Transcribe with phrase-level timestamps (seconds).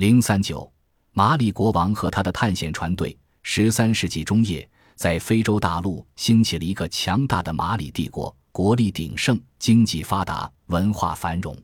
[0.00, 0.72] 零三九，
[1.12, 3.14] 马里国王和他的探险船队。
[3.42, 11.54] 十三世纪中叶，在非洲大陆兴起了一个强大的马里帝国，国力鼎盛，经济发达，文化繁荣。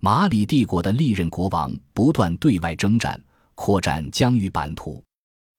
[0.00, 3.22] 马里帝国的历任国王不断对外征战，
[3.54, 5.00] 扩展疆域版图。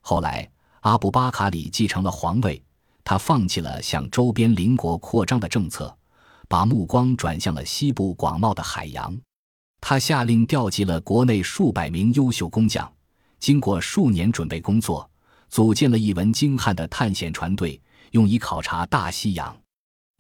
[0.02, 0.46] 后来，
[0.82, 2.62] 阿布巴卡里继承了皇位，
[3.06, 5.98] 他放弃了向周边邻国扩张的政策，
[6.50, 9.18] 把目光转向了西部广袤的海洋。
[9.82, 12.92] 他下令调集了国内数百名优秀工匠，
[13.40, 15.10] 经过数年准备工作，
[15.48, 19.56] 组建了一文精悍的探险船队，用以考察大西洋。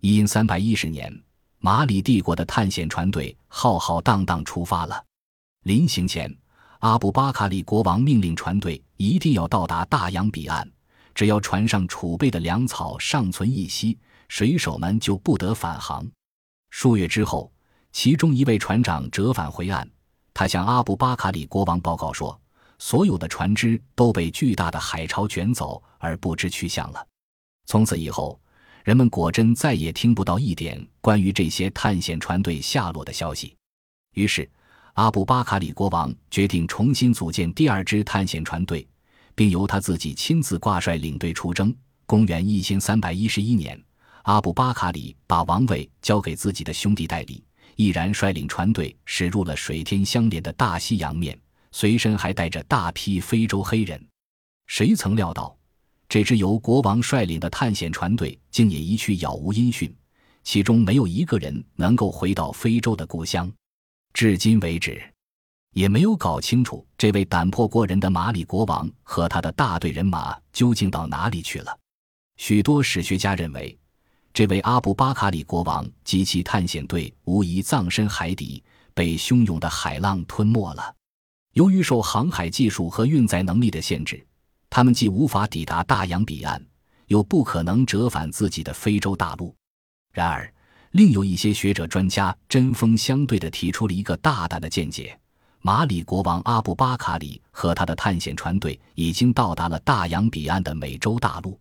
[0.01, 1.13] 因三百一十年，
[1.59, 5.03] 马里帝国的探险船队浩浩荡荡出发了。
[5.63, 6.33] 临行前，
[6.79, 10.67] 阿布巴卡里国王命令船队一定要到达大洋彼岸，
[11.13, 16.09] 只要船上储备的粮草尚存一息，水手们就不得返航。
[16.71, 17.51] 数月之后。
[17.91, 19.87] 其中一位船长折返回岸，
[20.33, 22.39] 他向阿布巴卡里国王报告说
[22.79, 27.05] ：“所有的船只都被巨大的海潮卷走，而不知去向了。”
[27.65, 28.39] 从此以后，
[28.83, 33.55] 人们果真再也听不到一点关于这些探险船队下落的消息。
[34.15, 34.49] 于是，
[34.93, 38.87] 阿布巴卡里国王决定重新组建第二支探险船队，
[39.35, 41.75] 并由他自己亲自挂帅领队出征。
[42.05, 43.79] 公元一千三百一十一年，
[44.23, 47.43] 阿布巴卡里把王位交给自己的兄弟代理。
[47.79, 51.39] 毅然率领船队驶入了水天相连的大西洋面，
[51.71, 54.05] 随身还带着大批非洲黑人。
[54.67, 55.57] 谁曾料到，
[56.09, 59.95] 这支由国王率领的探险船队竟也一去杳无音讯，
[60.43, 63.49] 其中没有一个人能够回到非洲的故乡。
[64.13, 65.01] 至今为止，
[65.71, 71.79] 也没有搞清楚这位胆魄过人的马里国王和他的大队人马究竟到哪里去了。
[72.35, 73.78] 许多史学家认为。
[74.39, 80.95] 这位阿布巴卡里国王及其探险队无疑葬身海底，被汹涌的海浪吞没了。
[81.55, 84.25] 由于受航海技术和运载能力的限制，
[84.69, 86.65] 他们既无法抵达大洋彼岸，
[87.07, 89.53] 又不可能折返自己的非洲大陆。
[90.13, 90.49] 然而，
[90.91, 95.19] 另有一些学者专家针锋相对地提出了一个大胆的见解：
[95.59, 101.59] 马里国王阿布巴卡里和他的探险船队已经到达了大洋彼岸的美洲大陆。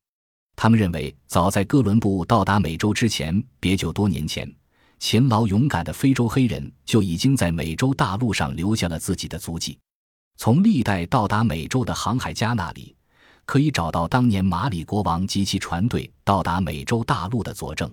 [0.60, 4.52] 他们认为，早在哥伦布到达美洲之前，别就多年前，
[4.98, 9.78] 勤劳勇敢的非洲黑人就已经在美洲大陆上留下了自己的足迹。
[10.36, 12.96] 从历代到达美洲的航海家那里，
[13.44, 17.88] 可以找到当年马里国王及其船队到达美洲大陆的佐证。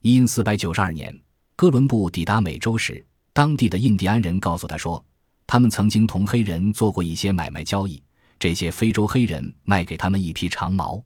[0.00, 1.16] 因四百九十二年，
[1.54, 5.00] 哥伦布抵达美洲时，当地的印第安人告诉他说，
[5.46, 8.02] 他们曾经同黑人做过一些买卖交易，
[8.40, 11.00] 这些非洲黑人卖给他们一匹长矛。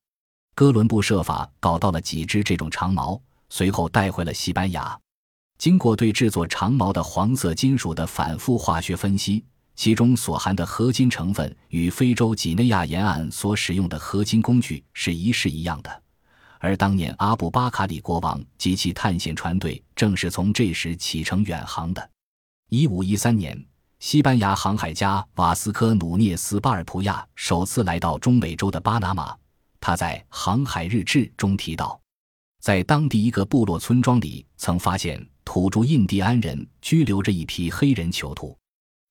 [0.56, 4.98] 哥伦布设法搞到了几只这种长矛，随后带回了西班牙。
[5.58, 9.44] 经过对制作长矛的黄色金属的反复化学分析，
[9.74, 16.02] 其中所含的合金成分与非洲几内亚沿岸所使用的合金工具是一式一样的。
[16.58, 22.10] 而当年阿布巴卡里国王及其探险船队正是从这时启程远航的。
[22.70, 23.62] 一五一三年，
[23.98, 29.36] 西班牙航海家瓦斯科·努涅斯·巴尔普亚首次来到中美洲的巴拿马。
[29.80, 32.00] 他在《航海日志》中提到，
[32.60, 38.56] 在当地一个部落村庄里，曾发现土著印第安人拘留着一批黑人囚徒，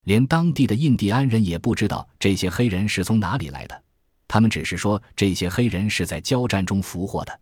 [0.03, 3.84] 连当地的印第安人也不知道这些黑人是从哪里来的，
[4.28, 7.40] 他们只是说这些黑人是在交战中俘获的。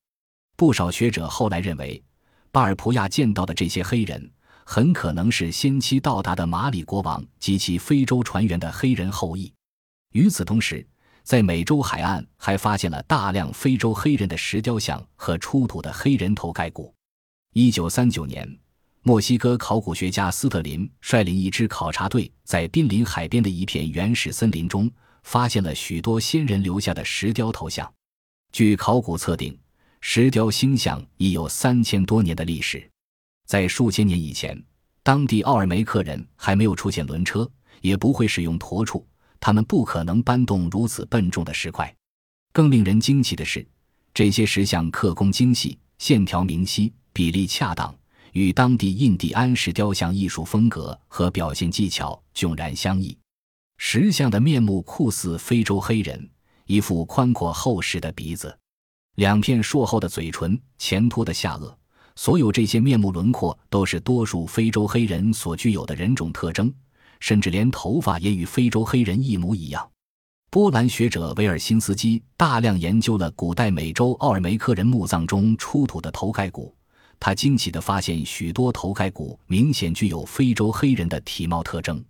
[0.56, 2.02] 不少学者后来认为，
[2.52, 4.32] 巴尔普亚见到的这些黑人
[4.64, 9.52] 很可能是先期到达的马里国王及其非洲船员的黑人后裔。
[10.12, 10.86] 与此同时，
[11.24, 16.94] 在美洲海岸还发现了大量非洲黑人的石雕像和出土的黑人头盖骨。
[17.54, 18.60] 一九三九年，
[19.04, 24.92] 墨西哥考古学家斯特林率领一支考察队，在濒临海边的一片原始森林中，
[25.24, 27.92] 发现了许多先人留下的石雕头像。
[28.52, 29.58] 据考古测定，
[30.02, 32.90] 石雕星象已有三千多年的历史。
[33.46, 34.62] 在数千年以前，
[35.04, 37.50] 当地奥尔梅克人还没有出现轮车，
[37.82, 39.06] 也不会使用驼畜。
[39.46, 41.94] 他们不可能搬动如此笨重的石块。
[42.54, 43.68] 更令人惊奇的是，
[44.14, 47.94] 这些石像刻工精细，线条明晰，比例恰当，
[48.32, 53.18] 与当地印第安石雕像艺术风格和表现技巧迥然相异。
[53.78, 56.30] 石像的面目酷似非洲黑人，
[56.66, 58.58] 一副宽阔厚实的鼻子，
[59.16, 61.76] 两片硕厚的嘴唇，前凸的下颚。
[62.16, 66.74] 所有这些面目轮廓都是多数非洲黑人所具有的人种特征。
[67.24, 69.90] 甚至连头发也与非洲黑人一模一样。
[70.52, 76.76] 波兰学者维尔辛斯基大量研究了古代美洲奥尔梅克人墓葬中出土的头盖骨，
[77.22, 82.04] 他惊奇地发现，许多头盖骨明显具有非洲黑人的体貌特征。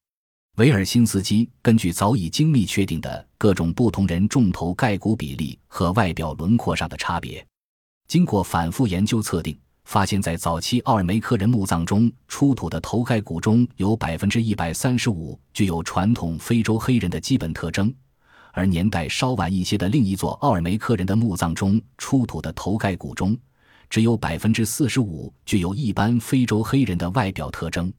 [0.58, 7.46] 维尔辛斯基根据早已精密确定的各种不同人重头盖骨比例和外表轮廓上的差别，
[8.08, 17.94] 经过反复研究测定，发现，在早期奥尔梅克人墓葬中出土的头盖骨中有百分之一百三十五具有传统非洲黑人的基本特征，
[18.52, 23.38] 而年代稍晚一些的另一座奥尔梅克人的墓葬中出土的头盖骨中，
[23.90, 27.94] 只有百分之四十五具有一般非洲黑人的外表特征。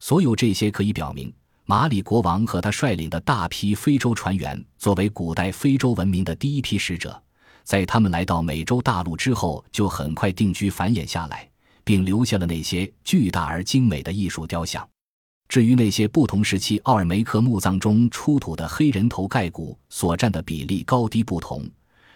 [0.00, 1.32] 所有这些可以表明。
[1.70, 7.22] 马里国王和他率领的大批非洲船员，作为古代非洲文明的第一批使者，
[7.68, 11.46] 在他们来到美洲大陆之后，就很快定居繁衍下来，
[11.84, 14.88] 并留下了那些巨大而精美的艺术雕像。
[15.50, 21.62] 至于那些不同时期奥尔梅克墓葬中出土的黑人头盖骨所占的比例高低不同，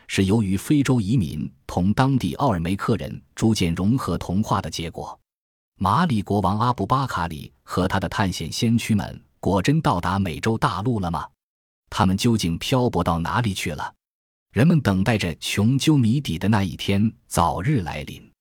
[0.08, 5.20] 是由于非洲移民同当地奥尔梅克人逐渐融合同化的结果。
[5.78, 9.22] 马里国王阿布巴卡里和他的探险先驱们。
[9.38, 11.26] 果真到达美洲大陆了吗？
[11.90, 13.92] 他们究竟漂泊到哪里去了？
[14.52, 18.31] 人们等待着穷究谜底的那一天早日来临。